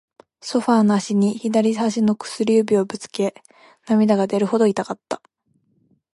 [0.39, 3.35] ソファーの脚に、左足の薬指をぶつけ、
[3.87, 5.21] 涙が出るほど痛かった。